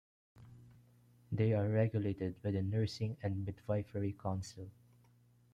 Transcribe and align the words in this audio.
They 1.31 1.53
are 1.53 1.69
regulated 1.69 2.41
by 2.41 2.49
the 2.49 2.63
Nursing 2.63 3.17
and 3.21 3.45
Midwifery 3.45 4.13
Council. 4.13 4.71